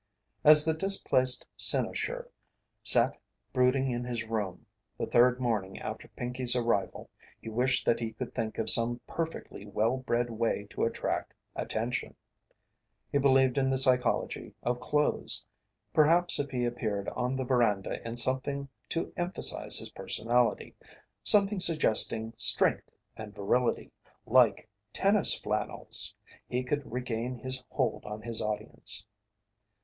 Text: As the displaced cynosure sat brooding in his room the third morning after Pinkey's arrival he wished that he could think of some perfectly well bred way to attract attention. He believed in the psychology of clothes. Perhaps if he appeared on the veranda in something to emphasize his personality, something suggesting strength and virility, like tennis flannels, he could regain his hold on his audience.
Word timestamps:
As 0.43 0.65
the 0.65 0.73
displaced 0.73 1.45
cynosure 1.55 2.27
sat 2.81 3.15
brooding 3.53 3.91
in 3.91 4.03
his 4.03 4.25
room 4.25 4.65
the 4.97 5.05
third 5.05 5.39
morning 5.39 5.77
after 5.79 6.07
Pinkey's 6.07 6.55
arrival 6.55 7.07
he 7.39 7.49
wished 7.49 7.85
that 7.85 7.99
he 7.99 8.13
could 8.13 8.33
think 8.33 8.57
of 8.57 8.67
some 8.67 8.99
perfectly 9.05 9.63
well 9.63 9.97
bred 9.97 10.31
way 10.31 10.65
to 10.71 10.85
attract 10.85 11.35
attention. 11.55 12.15
He 13.11 13.19
believed 13.19 13.59
in 13.59 13.69
the 13.69 13.77
psychology 13.77 14.55
of 14.63 14.79
clothes. 14.79 15.45
Perhaps 15.93 16.39
if 16.39 16.49
he 16.49 16.65
appeared 16.65 17.07
on 17.09 17.35
the 17.35 17.45
veranda 17.45 18.03
in 18.03 18.17
something 18.17 18.67
to 18.89 19.13
emphasize 19.15 19.77
his 19.77 19.91
personality, 19.91 20.73
something 21.23 21.59
suggesting 21.59 22.33
strength 22.37 22.91
and 23.15 23.35
virility, 23.35 23.91
like 24.25 24.67
tennis 24.91 25.39
flannels, 25.39 26.15
he 26.47 26.63
could 26.63 26.91
regain 26.91 27.37
his 27.37 27.63
hold 27.69 28.03
on 28.05 28.23
his 28.23 28.41
audience. 28.41 29.05